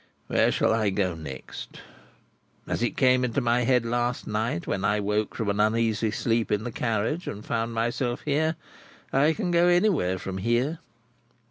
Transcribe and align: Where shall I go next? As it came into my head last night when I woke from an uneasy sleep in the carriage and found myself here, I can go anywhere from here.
Where 0.25 0.51
shall 0.51 0.73
I 0.73 0.89
go 0.89 1.13
next? 1.13 1.79
As 2.65 2.81
it 2.81 2.97
came 2.97 3.23
into 3.23 3.39
my 3.39 3.65
head 3.65 3.85
last 3.85 4.25
night 4.25 4.65
when 4.65 4.83
I 4.83 4.99
woke 4.99 5.35
from 5.35 5.47
an 5.49 5.59
uneasy 5.59 6.09
sleep 6.09 6.51
in 6.51 6.63
the 6.63 6.71
carriage 6.71 7.27
and 7.27 7.45
found 7.45 7.75
myself 7.75 8.21
here, 8.21 8.55
I 9.13 9.33
can 9.33 9.51
go 9.51 9.67
anywhere 9.67 10.17
from 10.17 10.39
here. 10.39 10.79